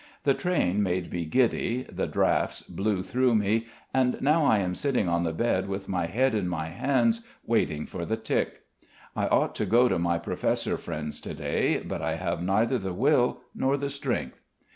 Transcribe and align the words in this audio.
The 0.23 0.33
train 0.33 0.81
made 0.81 1.13
me 1.13 1.25
giddy, 1.25 1.83
the 1.83 2.07
draughts 2.07 2.63
blew 2.63 3.03
through 3.03 3.35
me, 3.35 3.67
and 3.93 4.19
now 4.19 4.45
I 4.45 4.57
am 4.57 4.73
sitting 4.73 5.07
on 5.07 5.23
the 5.25 5.31
bed 5.31 5.67
with 5.69 5.87
my 5.87 6.07
head 6.07 6.33
in 6.33 6.47
my 6.47 6.69
hands 6.69 7.21
waiting 7.45 7.85
for 7.85 8.03
the 8.03 8.17
tic. 8.17 8.63
I 9.15 9.27
ought 9.27 9.53
to 9.53 9.65
go 9.67 9.87
to 9.87 9.99
my 9.99 10.17
professor 10.17 10.75
friends 10.79 11.21
to 11.21 11.35
day, 11.35 11.83
but 11.85 12.01
I 12.01 12.15
have 12.15 12.41
neither 12.41 12.79
the 12.79 12.93
will 12.95 13.41
nor 13.53 13.77
the 13.77 13.91
strength. 13.91 14.41